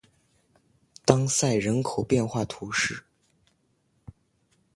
[1.05, 3.05] 当塞人口变化图示